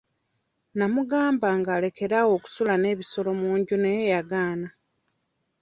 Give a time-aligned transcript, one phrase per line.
[0.77, 4.69] Namugambanga alekere awo okusula n'ebisolo mu nju naye yagaana.